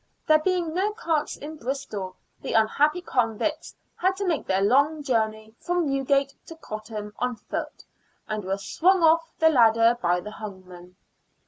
There 0.25 0.39
being 0.39 0.73
no 0.73 0.93
carts 0.93 1.37
in 1.37 1.57
Bristol, 1.57 2.15
the 2.41 2.53
unhappy 2.53 3.01
convicts 3.01 3.75
had 3.95 4.15
to 4.15 4.25
make 4.25 4.47
their 4.47 4.63
long 4.63 5.03
journey 5.03 5.53
from 5.59 5.87
Newgate 5.87 6.33
to 6.47 6.55
Gotham 6.55 7.13
on 7.19 7.35
foot, 7.35 7.83
and 8.27 8.43
were 8.43 8.57
swung 8.57 9.03
off 9.03 9.31
the 9.37 9.49
ladder 9.49 9.95
by 10.01 10.19
the 10.19 10.31
hangman. 10.31 10.95